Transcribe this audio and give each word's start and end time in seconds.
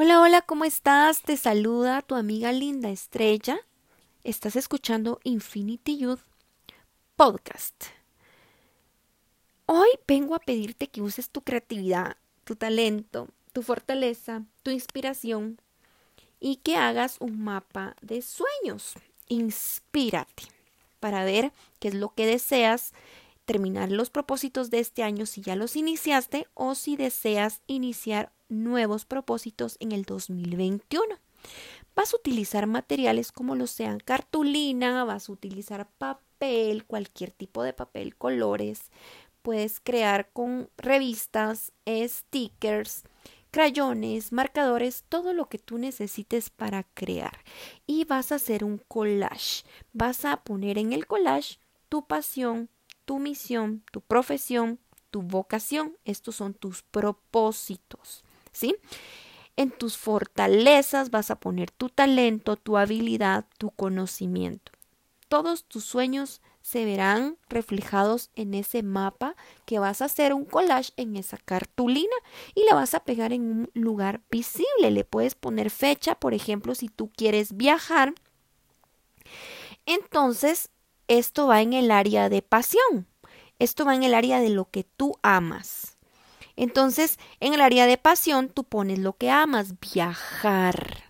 Hola, 0.00 0.20
hola, 0.20 0.42
¿cómo 0.42 0.64
estás? 0.64 1.22
Te 1.22 1.36
saluda 1.36 2.02
tu 2.02 2.14
amiga 2.14 2.52
linda 2.52 2.88
Estrella. 2.88 3.58
Estás 4.22 4.54
escuchando 4.54 5.18
Infinity 5.24 5.98
Youth 5.98 6.20
Podcast. 7.16 7.86
Hoy 9.66 9.88
vengo 10.06 10.36
a 10.36 10.38
pedirte 10.38 10.86
que 10.86 11.02
uses 11.02 11.30
tu 11.30 11.42
creatividad, 11.42 12.16
tu 12.44 12.54
talento, 12.54 13.26
tu 13.52 13.64
fortaleza, 13.64 14.44
tu 14.62 14.70
inspiración 14.70 15.60
y 16.38 16.58
que 16.58 16.76
hagas 16.76 17.16
un 17.18 17.42
mapa 17.42 17.96
de 18.00 18.22
sueños. 18.22 18.94
Inspírate 19.26 20.44
para 21.00 21.24
ver 21.24 21.50
qué 21.80 21.88
es 21.88 21.94
lo 21.94 22.14
que 22.14 22.24
deseas 22.24 22.92
terminar 23.46 23.90
los 23.90 24.10
propósitos 24.10 24.70
de 24.70 24.78
este 24.78 25.02
año 25.02 25.26
si 25.26 25.40
ya 25.40 25.56
los 25.56 25.74
iniciaste 25.74 26.46
o 26.54 26.76
si 26.76 26.96
deseas 26.96 27.62
iniciar 27.66 28.30
nuevos 28.48 29.04
propósitos 29.04 29.76
en 29.80 29.92
el 29.92 30.04
2021. 30.04 31.18
Vas 31.94 32.14
a 32.14 32.16
utilizar 32.16 32.66
materiales 32.66 33.32
como 33.32 33.56
lo 33.56 33.66
sean 33.66 33.98
cartulina, 33.98 35.04
vas 35.04 35.28
a 35.28 35.32
utilizar 35.32 35.88
papel, 35.98 36.84
cualquier 36.84 37.32
tipo 37.32 37.62
de 37.62 37.72
papel, 37.72 38.16
colores. 38.16 38.90
Puedes 39.42 39.80
crear 39.80 40.30
con 40.32 40.70
revistas, 40.76 41.72
stickers, 41.88 43.02
crayones, 43.50 44.32
marcadores, 44.32 45.04
todo 45.08 45.32
lo 45.32 45.48
que 45.48 45.58
tú 45.58 45.78
necesites 45.78 46.50
para 46.50 46.84
crear. 46.84 47.38
Y 47.86 48.04
vas 48.04 48.30
a 48.30 48.36
hacer 48.36 48.64
un 48.64 48.78
collage. 48.78 49.64
Vas 49.92 50.24
a 50.24 50.42
poner 50.44 50.78
en 50.78 50.92
el 50.92 51.06
collage 51.06 51.58
tu 51.88 52.06
pasión, 52.06 52.68
tu 53.04 53.18
misión, 53.18 53.82
tu 53.90 54.00
profesión, 54.02 54.78
tu 55.10 55.22
vocación. 55.22 55.96
Estos 56.04 56.36
son 56.36 56.54
tus 56.54 56.82
propósitos. 56.82 58.24
En 59.56 59.70
tus 59.70 59.96
fortalezas 59.96 61.10
vas 61.10 61.30
a 61.30 61.40
poner 61.40 61.70
tu 61.70 61.88
talento, 61.88 62.56
tu 62.56 62.76
habilidad, 62.76 63.44
tu 63.58 63.70
conocimiento. 63.70 64.72
Todos 65.28 65.64
tus 65.64 65.84
sueños 65.84 66.40
se 66.62 66.84
verán 66.84 67.36
reflejados 67.48 68.30
en 68.34 68.54
ese 68.54 68.82
mapa 68.82 69.36
que 69.66 69.78
vas 69.78 70.00
a 70.00 70.06
hacer 70.06 70.32
un 70.32 70.44
collage 70.44 70.92
en 70.96 71.16
esa 71.16 71.38
cartulina 71.38 72.14
y 72.54 72.64
la 72.64 72.74
vas 72.74 72.94
a 72.94 73.00
pegar 73.00 73.32
en 73.32 73.42
un 73.42 73.70
lugar 73.74 74.20
visible. 74.30 74.90
Le 74.90 75.04
puedes 75.04 75.34
poner 75.34 75.70
fecha, 75.70 76.14
por 76.14 76.34
ejemplo, 76.34 76.74
si 76.74 76.88
tú 76.88 77.10
quieres 77.14 77.56
viajar. 77.56 78.14
Entonces, 79.86 80.70
esto 81.08 81.46
va 81.46 81.62
en 81.62 81.72
el 81.72 81.90
área 81.90 82.28
de 82.28 82.42
pasión. 82.42 83.06
Esto 83.58 83.84
va 83.84 83.94
en 83.94 84.02
el 84.02 84.14
área 84.14 84.40
de 84.40 84.50
lo 84.50 84.70
que 84.70 84.84
tú 84.84 85.16
amas. 85.22 85.97
Entonces, 86.58 87.20
en 87.38 87.54
el 87.54 87.60
área 87.60 87.86
de 87.86 87.98
pasión, 87.98 88.48
tú 88.48 88.64
pones 88.64 88.98
lo 88.98 89.16
que 89.16 89.30
amas, 89.30 89.74
viajar, 89.78 91.04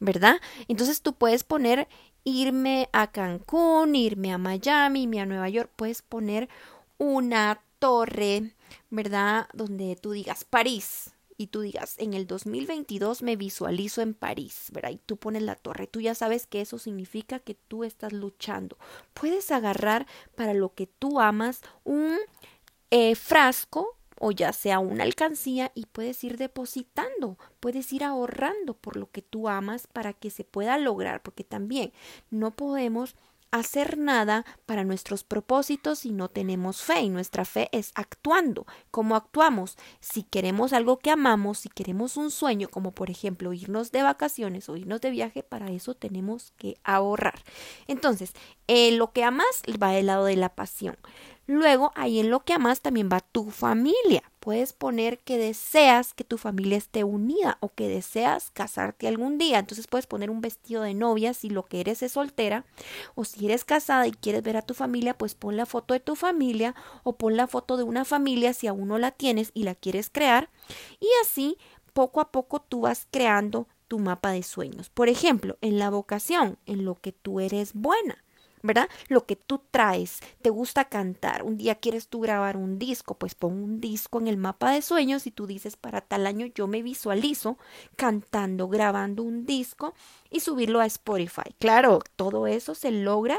¿verdad? 0.00 0.40
Entonces 0.66 1.02
tú 1.02 1.12
puedes 1.12 1.44
poner 1.44 1.88
irme 2.24 2.88
a 2.92 3.12
Cancún, 3.12 3.96
irme 3.96 4.32
a 4.32 4.38
Miami, 4.38 5.02
irme 5.02 5.20
a 5.20 5.26
Nueva 5.26 5.50
York, 5.50 5.70
puedes 5.76 6.00
poner 6.00 6.48
una 6.96 7.60
torre, 7.78 8.54
¿verdad? 8.88 9.46
Donde 9.52 9.94
tú 9.96 10.12
digas 10.12 10.44
París 10.44 11.10
y 11.36 11.48
tú 11.48 11.60
digas, 11.60 11.96
en 11.98 12.14
el 12.14 12.26
2022 12.26 13.20
me 13.20 13.36
visualizo 13.36 14.00
en 14.00 14.14
París, 14.14 14.70
¿verdad? 14.72 14.92
Y 14.92 14.96
tú 15.04 15.18
pones 15.18 15.42
la 15.42 15.54
torre, 15.54 15.86
tú 15.86 16.00
ya 16.00 16.14
sabes 16.14 16.46
que 16.46 16.62
eso 16.62 16.78
significa 16.78 17.40
que 17.40 17.54
tú 17.54 17.84
estás 17.84 18.14
luchando. 18.14 18.78
Puedes 19.12 19.50
agarrar 19.50 20.06
para 20.34 20.54
lo 20.54 20.72
que 20.72 20.86
tú 20.86 21.20
amas 21.20 21.60
un 21.84 22.16
eh, 22.90 23.14
frasco 23.16 23.93
o 24.18 24.30
ya 24.30 24.52
sea 24.52 24.78
una 24.78 25.04
alcancía 25.04 25.72
y 25.74 25.86
puedes 25.86 26.22
ir 26.24 26.36
depositando, 26.36 27.38
puedes 27.60 27.92
ir 27.92 28.04
ahorrando 28.04 28.74
por 28.74 28.96
lo 28.96 29.10
que 29.10 29.22
tú 29.22 29.48
amas 29.48 29.86
para 29.86 30.12
que 30.12 30.30
se 30.30 30.44
pueda 30.44 30.78
lograr, 30.78 31.22
porque 31.22 31.44
también 31.44 31.92
no 32.30 32.52
podemos 32.52 33.14
hacer 33.54 33.98
nada 33.98 34.44
para 34.66 34.82
nuestros 34.82 35.22
propósitos 35.22 36.00
si 36.00 36.10
no 36.10 36.28
tenemos 36.28 36.82
fe 36.82 37.02
y 37.02 37.08
nuestra 37.08 37.44
fe 37.44 37.68
es 37.70 37.92
actuando. 37.94 38.66
¿Cómo 38.90 39.14
actuamos? 39.14 39.76
Si 40.00 40.24
queremos 40.24 40.72
algo 40.72 40.98
que 40.98 41.12
amamos, 41.12 41.58
si 41.58 41.68
queremos 41.68 42.16
un 42.16 42.32
sueño, 42.32 42.68
como 42.68 42.90
por 42.90 43.10
ejemplo 43.10 43.52
irnos 43.52 43.92
de 43.92 44.02
vacaciones 44.02 44.68
o 44.68 44.76
irnos 44.76 45.00
de 45.00 45.10
viaje, 45.10 45.44
para 45.44 45.70
eso 45.70 45.94
tenemos 45.94 46.52
que 46.58 46.78
ahorrar. 46.82 47.44
Entonces, 47.86 48.32
eh, 48.66 48.90
lo 48.90 49.12
que 49.12 49.22
amas 49.22 49.62
va 49.80 49.92
del 49.92 50.06
lado 50.06 50.24
de 50.24 50.36
la 50.36 50.48
pasión. 50.48 50.96
Luego, 51.46 51.92
ahí 51.94 52.20
en 52.20 52.30
lo 52.30 52.40
que 52.40 52.54
amas 52.54 52.80
también 52.80 53.10
va 53.12 53.20
tu 53.20 53.50
familia. 53.50 54.22
Puedes 54.40 54.72
poner 54.72 55.18
que 55.18 55.36
deseas 55.36 56.14
que 56.14 56.24
tu 56.24 56.38
familia 56.38 56.78
esté 56.78 57.04
unida 57.04 57.58
o 57.60 57.70
que 57.70 57.88
deseas 57.88 58.50
casarte 58.50 59.08
algún 59.08 59.36
día. 59.36 59.58
Entonces 59.58 59.86
puedes 59.86 60.06
poner 60.06 60.30
un 60.30 60.40
vestido 60.40 60.82
de 60.82 60.94
novia 60.94 61.34
si 61.34 61.50
lo 61.50 61.64
que 61.66 61.80
eres 61.80 62.02
es 62.02 62.12
soltera. 62.12 62.64
O 63.14 63.24
si 63.24 63.44
eres 63.44 63.64
casada 63.64 64.06
y 64.06 64.12
quieres 64.12 64.42
ver 64.42 64.56
a 64.56 64.62
tu 64.62 64.74
familia, 64.74 65.18
pues 65.18 65.34
pon 65.34 65.56
la 65.56 65.66
foto 65.66 65.92
de 65.92 66.00
tu 66.00 66.16
familia 66.16 66.74
o 67.02 67.16
pon 67.16 67.36
la 67.36 67.46
foto 67.46 67.76
de 67.76 67.82
una 67.82 68.04
familia 68.04 68.54
si 68.54 68.66
aún 68.66 68.88
no 68.88 68.98
la 68.98 69.10
tienes 69.10 69.50
y 69.52 69.64
la 69.64 69.74
quieres 69.74 70.08
crear. 70.10 70.48
Y 70.98 71.08
así, 71.22 71.58
poco 71.92 72.20
a 72.20 72.30
poco 72.32 72.60
tú 72.60 72.82
vas 72.82 73.06
creando 73.10 73.68
tu 73.88 73.98
mapa 73.98 74.30
de 74.30 74.42
sueños. 74.42 74.88
Por 74.90 75.08
ejemplo, 75.08 75.58
en 75.60 75.78
la 75.78 75.90
vocación, 75.90 76.58
en 76.66 76.84
lo 76.84 76.94
que 76.96 77.12
tú 77.12 77.40
eres 77.40 77.74
buena. 77.74 78.23
¿Verdad? 78.64 78.88
Lo 79.08 79.26
que 79.26 79.36
tú 79.36 79.60
traes, 79.70 80.20
te 80.40 80.48
gusta 80.48 80.86
cantar, 80.86 81.42
un 81.42 81.58
día 81.58 81.74
quieres 81.74 82.08
tú 82.08 82.20
grabar 82.20 82.56
un 82.56 82.78
disco, 82.78 83.14
pues 83.14 83.34
pon 83.34 83.52
un 83.52 83.80
disco 83.80 84.18
en 84.18 84.26
el 84.26 84.38
mapa 84.38 84.72
de 84.72 84.80
sueños 84.80 85.26
y 85.26 85.30
tú 85.30 85.46
dices 85.46 85.76
para 85.76 86.00
tal 86.00 86.26
año 86.26 86.46
yo 86.46 86.66
me 86.66 86.82
visualizo 86.82 87.58
cantando, 87.94 88.68
grabando 88.68 89.22
un 89.22 89.44
disco 89.44 89.92
y 90.30 90.40
subirlo 90.40 90.80
a 90.80 90.86
Spotify. 90.86 91.54
Claro, 91.58 92.00
todo 92.16 92.46
eso 92.46 92.74
se 92.74 92.90
logra 92.90 93.38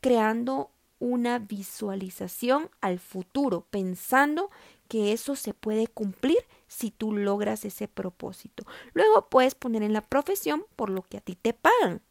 creando 0.00 0.70
una 1.00 1.40
visualización 1.40 2.70
al 2.80 3.00
futuro, 3.00 3.66
pensando 3.70 4.50
que 4.88 5.12
eso 5.12 5.34
se 5.34 5.52
puede 5.52 5.88
cumplir 5.88 6.38
si 6.68 6.92
tú 6.92 7.12
logras 7.12 7.64
ese 7.64 7.88
propósito. 7.88 8.64
Luego 8.92 9.28
puedes 9.28 9.56
poner 9.56 9.82
en 9.82 9.92
la 9.92 10.02
profesión 10.02 10.64
por 10.76 10.90
lo 10.90 11.02
que 11.02 11.16
a 11.16 11.20
ti 11.20 11.34
te 11.34 11.54
pagan. 11.54 12.02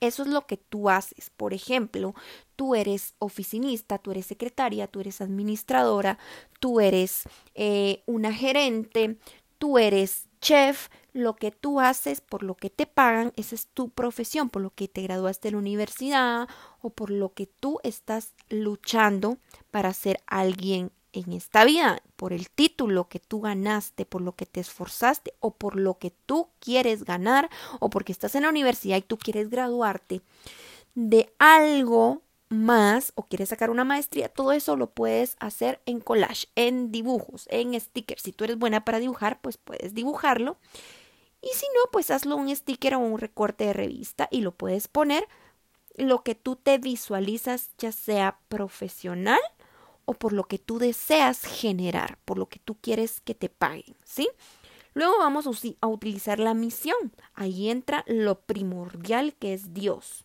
Eso 0.00 0.22
es 0.22 0.28
lo 0.28 0.46
que 0.46 0.56
tú 0.56 0.90
haces. 0.90 1.30
Por 1.30 1.54
ejemplo, 1.54 2.14
tú 2.56 2.74
eres 2.74 3.14
oficinista, 3.18 3.98
tú 3.98 4.10
eres 4.10 4.26
secretaria, 4.26 4.86
tú 4.86 5.00
eres 5.00 5.20
administradora, 5.20 6.18
tú 6.60 6.80
eres 6.80 7.22
eh, 7.54 8.02
una 8.06 8.32
gerente, 8.32 9.18
tú 9.58 9.78
eres 9.78 10.28
chef, 10.40 10.88
lo 11.14 11.36
que 11.36 11.50
tú 11.52 11.80
haces, 11.80 12.20
por 12.20 12.42
lo 12.42 12.54
que 12.54 12.68
te 12.68 12.86
pagan, 12.86 13.32
esa 13.36 13.54
es 13.54 13.68
tu 13.68 13.88
profesión, 13.88 14.50
por 14.50 14.62
lo 14.62 14.70
que 14.70 14.88
te 14.88 15.02
graduaste 15.02 15.48
de 15.48 15.52
la 15.52 15.58
universidad 15.58 16.48
o 16.82 16.90
por 16.90 17.10
lo 17.10 17.32
que 17.32 17.46
tú 17.46 17.78
estás 17.82 18.34
luchando 18.50 19.38
para 19.70 19.94
ser 19.94 20.22
alguien 20.26 20.90
en 21.14 21.32
esta 21.32 21.64
vida, 21.64 22.02
por 22.16 22.32
el 22.32 22.50
título 22.50 23.08
que 23.08 23.20
tú 23.20 23.40
ganaste, 23.40 24.04
por 24.04 24.20
lo 24.20 24.32
que 24.32 24.46
te 24.46 24.60
esforzaste 24.60 25.34
o 25.40 25.52
por 25.52 25.76
lo 25.76 25.98
que 25.98 26.10
tú 26.10 26.48
quieres 26.58 27.04
ganar 27.04 27.48
o 27.80 27.88
porque 27.88 28.12
estás 28.12 28.34
en 28.34 28.42
la 28.42 28.48
universidad 28.48 28.96
y 28.96 29.02
tú 29.02 29.16
quieres 29.16 29.48
graduarte 29.48 30.20
de 30.94 31.32
algo 31.38 32.22
más 32.48 33.12
o 33.14 33.24
quieres 33.26 33.48
sacar 33.48 33.70
una 33.70 33.84
maestría, 33.84 34.28
todo 34.28 34.52
eso 34.52 34.76
lo 34.76 34.90
puedes 34.90 35.36
hacer 35.40 35.80
en 35.86 36.00
collage, 36.00 36.48
en 36.56 36.92
dibujos, 36.92 37.46
en 37.50 37.78
stickers. 37.80 38.22
Si 38.22 38.32
tú 38.32 38.44
eres 38.44 38.58
buena 38.58 38.84
para 38.84 39.00
dibujar, 39.00 39.40
pues 39.40 39.56
puedes 39.56 39.94
dibujarlo. 39.94 40.56
Y 41.42 41.48
si 41.54 41.66
no, 41.74 41.90
pues 41.90 42.10
hazlo 42.10 42.36
un 42.36 42.54
sticker 42.54 42.94
o 42.94 42.98
un 42.98 43.18
recorte 43.18 43.64
de 43.64 43.72
revista 43.72 44.28
y 44.30 44.40
lo 44.40 44.52
puedes 44.52 44.88
poner 44.88 45.26
lo 45.96 46.22
que 46.22 46.34
tú 46.34 46.56
te 46.56 46.78
visualizas, 46.78 47.70
ya 47.78 47.92
sea 47.92 48.38
profesional 48.48 49.40
o 50.04 50.14
por 50.14 50.32
lo 50.32 50.44
que 50.44 50.58
tú 50.58 50.78
deseas 50.78 51.42
generar, 51.42 52.18
por 52.24 52.38
lo 52.38 52.46
que 52.46 52.58
tú 52.58 52.76
quieres 52.80 53.20
que 53.20 53.34
te 53.34 53.48
paguen, 53.48 53.96
¿sí? 54.04 54.28
Luego 54.94 55.18
vamos 55.18 55.46
a 55.80 55.86
utilizar 55.88 56.38
la 56.38 56.54
misión. 56.54 57.12
Ahí 57.34 57.68
entra 57.68 58.04
lo 58.06 58.40
primordial 58.40 59.34
que 59.34 59.52
es 59.52 59.74
Dios 59.74 60.24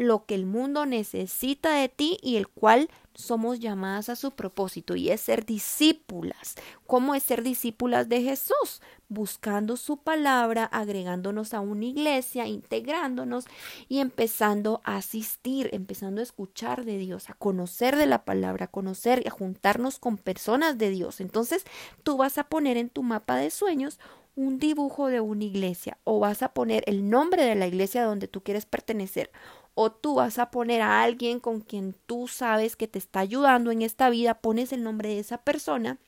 lo 0.00 0.24
que 0.24 0.34
el 0.34 0.46
mundo 0.46 0.86
necesita 0.86 1.74
de 1.74 1.90
ti 1.90 2.18
y 2.22 2.36
el 2.36 2.48
cual 2.48 2.88
somos 3.14 3.60
llamadas 3.60 4.08
a 4.08 4.16
su 4.16 4.32
propósito 4.32 4.96
y 4.96 5.10
es 5.10 5.20
ser 5.20 5.44
discípulas. 5.44 6.54
¿Cómo 6.86 7.14
es 7.14 7.22
ser 7.22 7.42
discípulas 7.42 8.08
de 8.08 8.22
Jesús? 8.22 8.80
Buscando 9.08 9.76
su 9.76 9.98
palabra, 9.98 10.64
agregándonos 10.64 11.52
a 11.54 11.60
una 11.60 11.84
iglesia, 11.84 12.46
integrándonos 12.46 13.46
y 13.88 13.98
empezando 13.98 14.80
a 14.84 14.96
asistir, 14.96 15.68
empezando 15.72 16.20
a 16.20 16.24
escuchar 16.24 16.84
de 16.84 16.98
Dios, 16.98 17.28
a 17.30 17.34
conocer 17.34 17.96
de 17.96 18.06
la 18.06 18.24
palabra, 18.24 18.66
a 18.66 18.70
conocer 18.70 19.22
y 19.24 19.28
a 19.28 19.32
juntarnos 19.32 19.98
con 19.98 20.16
personas 20.16 20.78
de 20.78 20.90
Dios. 20.90 21.20
Entonces 21.20 21.64
tú 22.02 22.16
vas 22.16 22.38
a 22.38 22.44
poner 22.44 22.76
en 22.76 22.90
tu 22.90 23.02
mapa 23.02 23.36
de 23.36 23.50
sueños 23.50 23.98
un 24.36 24.58
dibujo 24.58 25.08
de 25.08 25.20
una 25.20 25.44
iglesia 25.44 25.98
o 26.04 26.20
vas 26.20 26.42
a 26.42 26.54
poner 26.54 26.84
el 26.86 27.10
nombre 27.10 27.44
de 27.44 27.56
la 27.56 27.66
iglesia 27.66 28.04
donde 28.04 28.28
tú 28.28 28.42
quieres 28.42 28.64
pertenecer 28.64 29.30
o 29.74 29.90
tú 29.92 30.16
vas 30.16 30.38
a 30.38 30.50
poner 30.50 30.82
a 30.82 31.02
alguien 31.02 31.40
con 31.40 31.60
quien 31.60 31.94
tú 32.06 32.28
sabes 32.28 32.76
que 32.76 32.88
te 32.88 32.98
está 32.98 33.20
ayudando 33.20 33.70
en 33.70 33.82
esta 33.82 34.10
vida, 34.10 34.40
pones 34.40 34.72
el 34.72 34.82
nombre 34.82 35.10
de 35.10 35.18
esa 35.20 35.38
persona 35.38 35.98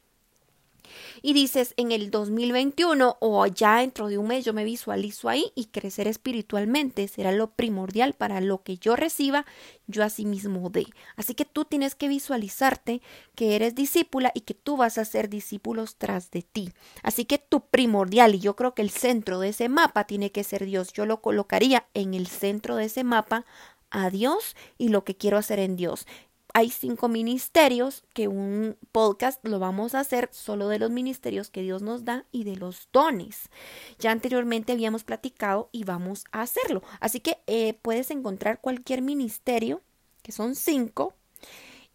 y 1.22 1.32
dices 1.32 1.74
en 1.76 1.92
el 1.92 2.10
2021 2.10 3.16
o 3.20 3.46
ya 3.46 3.78
dentro 3.78 4.08
de 4.08 4.18
un 4.18 4.28
mes 4.28 4.44
yo 4.44 4.52
me 4.52 4.64
visualizo 4.64 5.28
ahí 5.28 5.52
y 5.54 5.66
crecer 5.66 6.08
espiritualmente 6.08 7.08
será 7.08 7.32
lo 7.32 7.50
primordial 7.50 8.14
para 8.14 8.40
lo 8.40 8.62
que 8.62 8.76
yo 8.78 8.96
reciba, 8.96 9.46
yo 9.86 10.04
a 10.04 10.10
sí 10.10 10.24
mismo 10.24 10.70
dé. 10.70 10.86
Así 11.16 11.34
que 11.34 11.44
tú 11.44 11.64
tienes 11.64 11.94
que 11.94 12.08
visualizarte 12.08 13.02
que 13.34 13.56
eres 13.56 13.74
discípula 13.74 14.32
y 14.34 14.40
que 14.42 14.54
tú 14.54 14.76
vas 14.76 14.98
a 14.98 15.04
ser 15.04 15.28
discípulos 15.28 15.96
tras 15.96 16.30
de 16.30 16.42
ti. 16.42 16.72
Así 17.02 17.24
que 17.24 17.38
tu 17.38 17.66
primordial 17.66 18.34
y 18.34 18.40
yo 18.40 18.56
creo 18.56 18.74
que 18.74 18.82
el 18.82 18.90
centro 18.90 19.40
de 19.40 19.50
ese 19.50 19.68
mapa 19.68 20.04
tiene 20.04 20.32
que 20.32 20.44
ser 20.44 20.64
Dios. 20.64 20.92
Yo 20.92 21.06
lo 21.06 21.20
colocaría 21.20 21.86
en 21.94 22.14
el 22.14 22.26
centro 22.26 22.76
de 22.76 22.86
ese 22.86 23.04
mapa 23.04 23.44
a 23.90 24.10
Dios 24.10 24.56
y 24.78 24.88
lo 24.88 25.04
que 25.04 25.16
quiero 25.16 25.36
hacer 25.36 25.58
en 25.58 25.76
Dios 25.76 26.06
hay 26.54 26.70
cinco 26.70 27.08
ministerios 27.08 28.04
que 28.12 28.28
un 28.28 28.76
podcast 28.92 29.44
lo 29.44 29.58
vamos 29.58 29.94
a 29.94 30.00
hacer 30.00 30.28
solo 30.32 30.68
de 30.68 30.78
los 30.78 30.90
ministerios 30.90 31.50
que 31.50 31.62
Dios 31.62 31.82
nos 31.82 32.04
da 32.04 32.26
y 32.32 32.44
de 32.44 32.56
los 32.56 32.88
dones. 32.92 33.50
Ya 33.98 34.10
anteriormente 34.10 34.72
habíamos 34.72 35.04
platicado 35.04 35.68
y 35.72 35.84
vamos 35.84 36.24
a 36.32 36.42
hacerlo. 36.42 36.82
Así 37.00 37.20
que 37.20 37.38
eh, 37.46 37.74
puedes 37.82 38.10
encontrar 38.10 38.60
cualquier 38.60 39.02
ministerio, 39.02 39.80
que 40.22 40.32
son 40.32 40.54
cinco, 40.54 41.14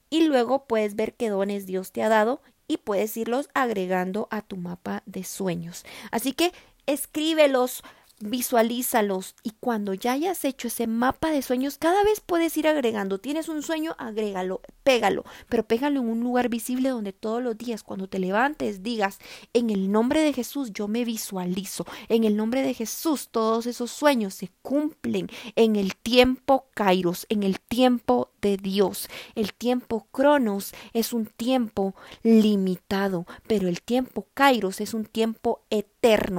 y 0.09 0.25
luego 0.25 0.65
puedes 0.65 0.95
ver 0.95 1.13
qué 1.13 1.29
dones 1.29 1.65
Dios 1.65 1.91
te 1.91 2.01
ha 2.01 2.09
dado 2.09 2.41
y 2.67 2.77
puedes 2.77 3.15
irlos 3.17 3.49
agregando 3.53 4.27
a 4.31 4.41
tu 4.41 4.57
mapa 4.57 5.03
de 5.05 5.23
sueños. 5.23 5.85
Así 6.11 6.33
que 6.33 6.51
escríbelos, 6.85 7.83
visualízalos 8.19 9.35
y 9.43 9.51
cuando 9.59 9.93
ya 9.93 10.13
hayas 10.13 10.43
hecho 10.45 10.67
ese 10.67 10.87
mapa 10.87 11.29
de 11.31 11.41
sueños, 11.41 11.77
cada 11.77 12.03
vez 12.03 12.19
puedes 12.19 12.57
ir 12.57 12.67
agregando. 12.67 13.19
Tienes 13.19 13.47
un 13.47 13.61
sueño, 13.61 13.95
agrégalo, 13.99 14.61
pégalo, 14.83 15.23
pero 15.49 15.67
pégalo 15.67 15.99
en 15.99 16.09
un 16.09 16.21
lugar 16.21 16.49
visible 16.49 16.89
donde 16.89 17.13
todos 17.13 17.43
los 17.43 17.57
días 17.57 17.83
cuando 17.83 18.07
te 18.07 18.19
levantes 18.19 18.83
digas, 18.83 19.19
en 19.53 19.69
el 19.69 19.91
nombre 19.91 20.21
de 20.21 20.33
Jesús 20.33 20.71
yo 20.73 20.87
me 20.87 21.05
visualizo, 21.05 21.85
en 22.09 22.23
el 22.23 22.35
nombre 22.35 22.61
de 22.61 22.73
Jesús 22.73 23.29
todos 23.29 23.65
esos 23.65 23.91
sueños 23.91 24.33
se 24.33 24.49
cumplen 24.61 25.29
en 25.55 25.75
el 25.75 25.95
tiempo 25.95 26.67
Kairos, 26.73 27.25
en 27.29 27.43
el 27.43 27.59
tiempo 27.59 28.31
de 28.41 28.57
Dios. 28.57 29.09
El 29.35 29.53
tiempo 29.53 30.07
Cronos 30.11 30.73
es 30.93 31.13
un 31.13 31.25
tiempo 31.25 31.95
limitado, 32.23 33.25
pero 33.47 33.67
el 33.67 33.81
tiempo 33.81 34.27
Kairos 34.33 34.81
es 34.81 34.93
un 34.93 35.05
tiempo 35.05 35.61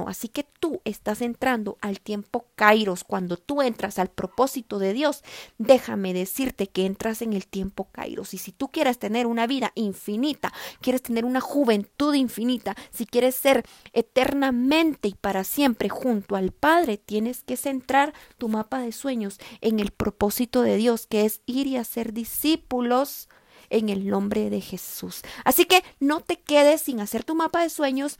Así 0.07 0.29
que 0.29 0.47
tú 0.59 0.81
estás 0.83 1.21
entrando 1.21 1.77
al 1.81 1.99
tiempo 1.99 2.45
Kairos. 2.55 3.03
Cuando 3.03 3.37
tú 3.37 3.61
entras 3.61 3.99
al 3.99 4.09
propósito 4.09 4.79
de 4.79 4.93
Dios, 4.93 5.23
déjame 5.59 6.13
decirte 6.13 6.67
que 6.67 6.85
entras 6.85 7.21
en 7.21 7.33
el 7.33 7.45
tiempo 7.45 7.87
Kairos. 7.91 8.33
Y 8.33 8.39
si 8.39 8.51
tú 8.51 8.69
quieres 8.69 8.97
tener 8.97 9.27
una 9.27 9.45
vida 9.45 9.71
infinita, 9.75 10.51
quieres 10.81 11.03
tener 11.03 11.23
una 11.23 11.39
juventud 11.39 12.15
infinita, 12.15 12.75
si 12.91 13.05
quieres 13.05 13.35
ser 13.35 13.63
eternamente 13.93 15.09
y 15.09 15.13
para 15.13 15.43
siempre 15.43 15.87
junto 15.87 16.35
al 16.35 16.51
Padre, 16.51 16.97
tienes 16.97 17.43
que 17.43 17.55
centrar 17.55 18.13
tu 18.39 18.49
mapa 18.49 18.79
de 18.79 18.91
sueños 18.91 19.39
en 19.61 19.79
el 19.79 19.91
propósito 19.91 20.63
de 20.63 20.77
Dios, 20.77 21.05
que 21.05 21.25
es 21.25 21.41
ir 21.45 21.67
y 21.67 21.77
hacer 21.77 22.13
discípulos 22.13 23.29
en 23.69 23.89
el 23.89 24.07
nombre 24.07 24.49
de 24.49 24.61
Jesús. 24.61 25.21
Así 25.45 25.65
que 25.65 25.83
no 25.99 26.21
te 26.21 26.39
quedes 26.39 26.81
sin 26.81 26.99
hacer 27.01 27.23
tu 27.23 27.35
mapa 27.35 27.61
de 27.61 27.69
sueños 27.69 28.17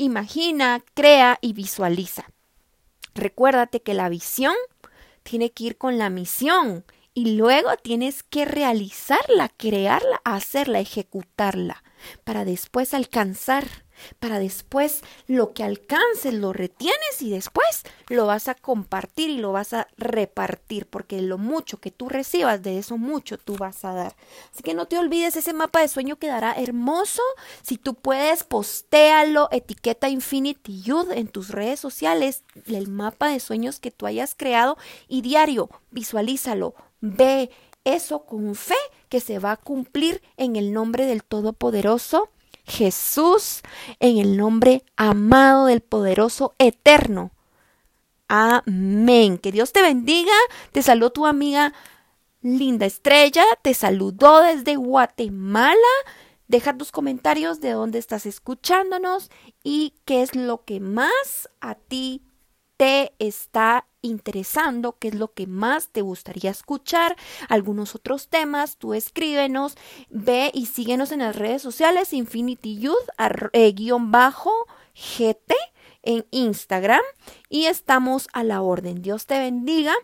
Imagina, 0.00 0.84
crea 0.94 1.38
y 1.40 1.54
visualiza. 1.54 2.26
Recuérdate 3.16 3.82
que 3.82 3.94
la 3.94 4.08
visión 4.08 4.54
tiene 5.24 5.50
que 5.50 5.64
ir 5.64 5.76
con 5.76 5.98
la 5.98 6.08
misión 6.08 6.84
y 7.14 7.34
luego 7.34 7.70
tienes 7.82 8.22
que 8.22 8.44
realizarla, 8.44 9.48
crearla, 9.48 10.20
hacerla, 10.22 10.78
ejecutarla, 10.78 11.82
para 12.22 12.44
después 12.44 12.94
alcanzar 12.94 13.66
para 14.18 14.38
después 14.38 15.02
lo 15.26 15.52
que 15.52 15.64
alcances 15.64 16.34
lo 16.34 16.52
retienes 16.52 17.20
y 17.20 17.30
después 17.30 17.84
lo 18.08 18.26
vas 18.26 18.48
a 18.48 18.54
compartir 18.54 19.30
y 19.30 19.38
lo 19.38 19.52
vas 19.52 19.72
a 19.72 19.88
repartir, 19.96 20.86
porque 20.86 21.20
lo 21.22 21.38
mucho 21.38 21.78
que 21.78 21.90
tú 21.90 22.08
recibas, 22.08 22.62
de 22.62 22.78
eso 22.78 22.98
mucho 22.98 23.38
tú 23.38 23.56
vas 23.56 23.84
a 23.84 23.92
dar. 23.92 24.16
Así 24.52 24.62
que 24.62 24.74
no 24.74 24.86
te 24.86 24.98
olvides, 24.98 25.36
ese 25.36 25.52
mapa 25.52 25.80
de 25.80 25.88
sueño 25.88 26.16
quedará 26.16 26.52
hermoso. 26.52 27.22
Si 27.62 27.76
tú 27.78 27.94
puedes, 27.94 28.44
postéalo, 28.44 29.48
etiqueta 29.50 30.08
Infinity 30.08 30.82
Youth 30.82 31.10
en 31.12 31.28
tus 31.28 31.50
redes 31.50 31.80
sociales, 31.80 32.44
el 32.66 32.88
mapa 32.88 33.28
de 33.28 33.40
sueños 33.40 33.80
que 33.80 33.90
tú 33.90 34.06
hayas 34.06 34.34
creado 34.34 34.76
y 35.08 35.22
diario, 35.22 35.68
visualízalo, 35.90 36.74
ve 37.00 37.50
eso 37.84 38.24
con 38.26 38.54
fe 38.54 38.74
que 39.08 39.20
se 39.20 39.38
va 39.38 39.52
a 39.52 39.56
cumplir 39.56 40.22
en 40.36 40.56
el 40.56 40.72
nombre 40.72 41.06
del 41.06 41.24
Todopoderoso 41.24 42.30
Jesús, 42.68 43.62
en 43.98 44.18
el 44.18 44.36
nombre 44.36 44.84
amado 44.96 45.66
del 45.66 45.80
poderoso 45.80 46.54
eterno. 46.58 47.32
Amén. 48.28 49.38
Que 49.38 49.50
Dios 49.50 49.72
te 49.72 49.82
bendiga. 49.82 50.32
Te 50.72 50.82
saludó 50.82 51.10
tu 51.10 51.26
amiga 51.26 51.72
Linda 52.42 52.86
Estrella. 52.86 53.44
Te 53.62 53.74
saludó 53.74 54.42
desde 54.42 54.76
Guatemala. 54.76 55.74
Deja 56.46 56.76
tus 56.76 56.92
comentarios 56.92 57.60
de 57.60 57.72
dónde 57.72 57.98
estás 57.98 58.26
escuchándonos 58.26 59.30
y 59.64 59.94
qué 60.04 60.22
es 60.22 60.36
lo 60.36 60.64
que 60.64 60.80
más 60.80 61.48
a 61.60 61.74
ti 61.74 62.22
te 62.78 63.12
está 63.18 63.86
interesando, 64.00 64.96
qué 64.98 65.08
es 65.08 65.14
lo 65.16 65.34
que 65.34 65.46
más 65.46 65.88
te 65.88 66.00
gustaría 66.00 66.50
escuchar, 66.50 67.16
algunos 67.48 67.94
otros 67.94 68.28
temas, 68.28 68.76
tú 68.78 68.94
escríbenos, 68.94 69.74
ve 70.08 70.50
y 70.54 70.66
síguenos 70.66 71.12
en 71.12 71.18
las 71.18 71.36
redes 71.36 71.60
sociales, 71.60 72.14
Infinity 72.14 72.78
Youth, 72.78 73.08
eh, 73.52 73.72
guion 73.72 74.10
bajo, 74.12 74.52
GT 74.94 75.54
en 76.02 76.24
Instagram 76.30 77.02
y 77.48 77.66
estamos 77.66 78.28
a 78.32 78.44
la 78.44 78.62
orden. 78.62 79.02
Dios 79.02 79.26
te 79.26 79.38
bendiga, 79.38 79.94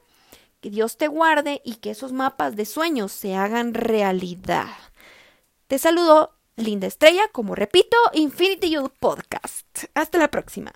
que 0.60 0.70
Dios 0.70 0.96
te 0.96 1.06
guarde 1.08 1.62
y 1.64 1.76
que 1.76 1.90
esos 1.90 2.12
mapas 2.12 2.56
de 2.56 2.64
sueños 2.64 3.12
se 3.12 3.36
hagan 3.36 3.72
realidad. 3.72 4.74
Te 5.68 5.78
saludo, 5.78 6.32
linda 6.56 6.88
estrella, 6.88 7.28
como 7.32 7.54
repito, 7.54 7.96
Infinity 8.14 8.70
Youth 8.70 8.92
Podcast. 8.98 9.84
Hasta 9.94 10.18
la 10.18 10.28
próxima. 10.28 10.72